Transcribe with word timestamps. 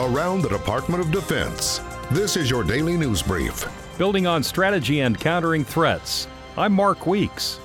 around 0.00 0.40
the 0.40 0.48
Department 0.48 1.02
of 1.02 1.10
Defense. 1.10 1.80
This 2.10 2.36
is 2.36 2.48
your 2.50 2.64
daily 2.64 2.96
news 2.96 3.22
brief. 3.22 3.66
Building 3.98 4.26
on 4.26 4.42
strategy 4.42 5.00
and 5.00 5.20
countering 5.20 5.62
threats. 5.62 6.26
I'm 6.56 6.72
Mark 6.72 7.06
Weeks. 7.06 7.60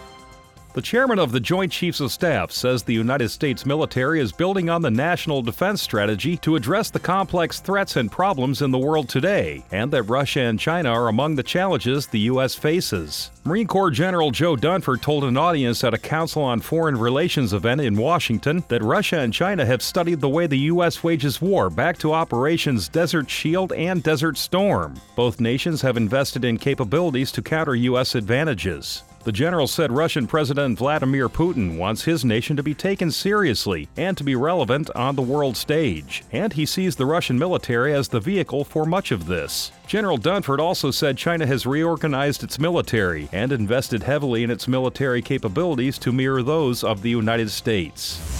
The 0.75 0.81
chairman 0.81 1.19
of 1.19 1.31
the 1.31 1.39
Joint 1.39 1.71
Chiefs 1.71 2.01
of 2.01 2.11
Staff 2.11 2.51
says 2.51 2.83
the 2.83 2.93
United 2.93 3.29
States 3.29 3.65
military 3.65 4.19
is 4.19 4.33
building 4.33 4.69
on 4.69 4.81
the 4.81 4.91
national 4.91 5.41
defense 5.41 5.81
strategy 5.81 6.35
to 6.39 6.57
address 6.57 6.89
the 6.89 6.99
complex 6.99 7.61
threats 7.61 7.95
and 7.95 8.11
problems 8.11 8.61
in 8.61 8.71
the 8.71 8.77
world 8.77 9.07
today, 9.07 9.63
and 9.71 9.89
that 9.91 10.03
Russia 10.03 10.41
and 10.41 10.59
China 10.59 10.89
are 10.89 11.07
among 11.07 11.35
the 11.35 11.43
challenges 11.43 12.07
the 12.07 12.19
U.S. 12.31 12.55
faces. 12.55 13.31
Marine 13.45 13.67
Corps 13.67 13.89
General 13.89 14.31
Joe 14.31 14.57
Dunford 14.57 15.01
told 15.01 15.23
an 15.23 15.37
audience 15.37 15.81
at 15.85 15.93
a 15.93 15.97
Council 15.97 16.43
on 16.43 16.59
Foreign 16.59 16.97
Relations 16.97 17.53
event 17.53 17.79
in 17.79 17.95
Washington 17.95 18.61
that 18.67 18.83
Russia 18.83 19.19
and 19.19 19.33
China 19.33 19.65
have 19.65 19.81
studied 19.81 20.19
the 20.19 20.27
way 20.27 20.45
the 20.45 20.59
U.S. 20.73 21.01
wages 21.01 21.41
war 21.41 21.69
back 21.69 21.97
to 21.99 22.11
operations 22.11 22.89
Desert 22.89 23.29
Shield 23.29 23.71
and 23.71 24.03
Desert 24.03 24.37
Storm. 24.37 24.95
Both 25.15 25.39
nations 25.39 25.81
have 25.83 25.95
invested 25.95 26.43
in 26.43 26.57
capabilities 26.57 27.31
to 27.31 27.41
counter 27.41 27.75
U.S. 27.75 28.15
advantages. 28.15 29.03
The 29.25 29.31
general 29.31 29.65
said 29.65 29.91
Russian 29.91 30.27
President 30.27 30.77
Vladimir 30.77 31.27
Putin 31.29 31.79
wants 31.79 32.03
his 32.03 32.23
nation 32.23 32.55
to 32.57 32.61
be 32.61 32.75
taken 32.75 33.09
seriously 33.09 33.89
and 33.97 34.15
to 34.17 34.23
be 34.23 34.35
relevant 34.35 34.91
on 34.95 35.15
the 35.15 35.23
world 35.23 35.57
stage, 35.57 36.23
and 36.31 36.53
he 36.53 36.63
sees 36.63 36.95
the 36.95 37.07
Russian 37.07 37.39
military 37.39 37.91
as 37.91 38.07
the 38.07 38.19
vehicle 38.19 38.63
for 38.63 38.85
much 38.85 39.11
of 39.11 39.25
this. 39.25 39.71
General 39.87 40.19
Dunford 40.19 40.59
also 40.59 40.91
said 40.91 41.17
China 41.17 41.47
has 41.47 41.65
reorganized 41.65 42.43
its 42.43 42.59
military 42.59 43.27
and 43.31 43.51
invested 43.51 44.03
heavily 44.03 44.43
in 44.43 44.51
its 44.51 44.67
military 44.67 45.23
capabilities 45.23 45.97
to 45.97 46.11
mirror 46.11 46.43
those 46.43 46.83
of 46.83 47.01
the 47.01 47.09
United 47.09 47.49
States. 47.49 48.34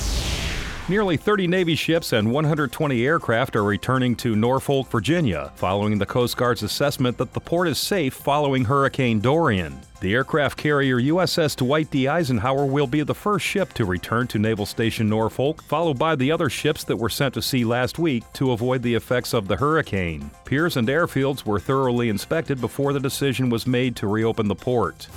Nearly 0.87 1.17
30 1.17 1.47
Navy 1.47 1.73
ships 1.73 2.13
and 2.13 2.31
120 2.31 3.07
aircraft 3.07 3.55
are 3.55 3.63
returning 3.63 4.15
to 4.17 4.35
Norfolk, 4.35 4.87
Virginia, 4.91 5.51
following 5.55 5.97
the 5.97 6.05
Coast 6.05 6.37
Guard's 6.37 6.61
assessment 6.61 7.17
that 7.17 7.33
the 7.33 7.39
port 7.39 7.67
is 7.67 7.79
safe 7.79 8.13
following 8.13 8.65
Hurricane 8.65 9.19
Dorian. 9.19 9.79
The 10.01 10.13
aircraft 10.13 10.59
carrier 10.59 10.97
USS 10.97 11.55
Dwight 11.55 11.89
D. 11.89 12.07
Eisenhower 12.07 12.67
will 12.67 12.85
be 12.85 13.01
the 13.01 13.15
first 13.15 13.43
ship 13.43 13.73
to 13.73 13.83
return 13.83 14.27
to 14.27 14.37
Naval 14.37 14.67
Station 14.67 15.09
Norfolk, 15.09 15.63
followed 15.63 15.97
by 15.97 16.15
the 16.15 16.31
other 16.31 16.51
ships 16.51 16.83
that 16.83 16.97
were 16.97 17.09
sent 17.09 17.33
to 17.33 17.41
sea 17.41 17.65
last 17.65 17.97
week 17.97 18.23
to 18.33 18.51
avoid 18.51 18.83
the 18.83 18.93
effects 18.93 19.33
of 19.33 19.47
the 19.47 19.55
hurricane. 19.55 20.29
Piers 20.45 20.77
and 20.77 20.87
airfields 20.87 21.47
were 21.47 21.59
thoroughly 21.59 22.09
inspected 22.09 22.61
before 22.61 22.93
the 22.93 22.99
decision 22.99 23.49
was 23.49 23.65
made 23.65 23.95
to 23.95 24.05
reopen 24.05 24.47
the 24.47 24.53
port. 24.53 25.07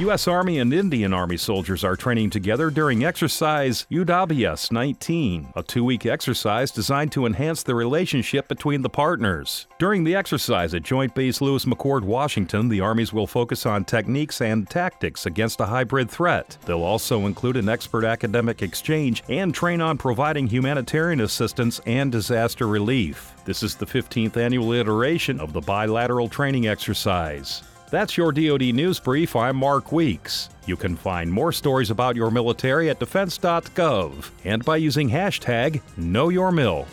U.S. 0.00 0.28
Army 0.28 0.58
and 0.58 0.74
Indian 0.74 1.14
Army 1.14 1.38
soldiers 1.38 1.82
are 1.82 1.96
training 1.96 2.28
together 2.28 2.68
during 2.68 3.02
exercise 3.02 3.86
Yudh 3.90 4.08
Abhyas 4.08 4.70
19, 4.70 5.54
a 5.56 5.62
two 5.62 5.82
week 5.84 6.04
exercise 6.04 6.70
designed 6.70 7.12
to 7.12 7.24
enhance 7.24 7.62
the 7.62 7.74
relationship 7.74 8.46
between 8.46 8.82
the 8.82 8.90
partners. 8.90 9.66
During 9.78 10.04
the 10.04 10.14
exercise 10.14 10.74
at 10.74 10.82
Joint 10.82 11.14
Base 11.14 11.40
Lewis 11.40 11.64
McChord, 11.64 12.02
Washington, 12.02 12.68
the 12.68 12.82
armies 12.82 13.14
will 13.14 13.26
focus 13.26 13.64
on 13.64 13.86
techniques 13.86 14.42
and 14.42 14.68
tactics 14.68 15.24
against 15.24 15.60
a 15.60 15.66
hybrid 15.66 16.10
threat. 16.10 16.58
They'll 16.66 16.82
also 16.82 17.24
include 17.24 17.56
an 17.56 17.70
expert 17.70 18.04
academic 18.04 18.60
exchange 18.60 19.22
and 19.30 19.54
train 19.54 19.80
on 19.80 19.96
providing 19.96 20.46
humanitarian 20.46 21.22
assistance 21.22 21.80
and 21.86 22.12
disaster 22.12 22.68
relief. 22.68 23.32
This 23.46 23.62
is 23.62 23.76
the 23.76 23.86
15th 23.86 24.36
annual 24.36 24.74
iteration 24.74 25.40
of 25.40 25.54
the 25.54 25.62
bilateral 25.62 26.28
training 26.28 26.66
exercise. 26.66 27.62
That's 27.90 28.16
your 28.16 28.32
DoD 28.32 28.74
News 28.74 28.98
Brief. 28.98 29.36
I'm 29.36 29.56
Mark 29.56 29.92
Weeks. 29.92 30.48
You 30.66 30.76
can 30.76 30.96
find 30.96 31.32
more 31.32 31.52
stories 31.52 31.90
about 31.90 32.16
your 32.16 32.32
military 32.32 32.90
at 32.90 32.98
defense.gov 32.98 34.30
and 34.44 34.64
by 34.64 34.76
using 34.78 35.08
hashtag 35.08 35.80
KnowYourMil. 35.96 36.84